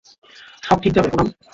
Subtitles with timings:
[0.63, 1.27] সব ঠিক যাবে, পুনাম।